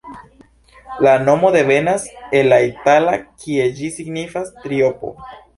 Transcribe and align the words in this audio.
La 1.07 1.11
nomo 1.27 1.51
devenas 1.57 2.07
el 2.39 2.49
la 2.53 2.59
itala, 2.71 3.15
kie 3.45 3.71
ĝi 3.81 3.93
signifas 3.99 4.55
triopo. 4.65 5.17